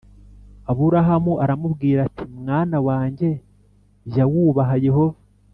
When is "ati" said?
2.07-2.23